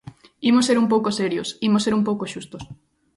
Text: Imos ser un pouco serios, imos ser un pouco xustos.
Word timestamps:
Imos 0.49 0.67
ser 0.67 0.77
un 0.83 0.87
pouco 0.93 1.09
serios, 1.19 1.47
imos 1.67 1.83
ser 1.85 1.93
un 1.99 2.03
pouco 2.07 2.23
xustos. 2.33 2.63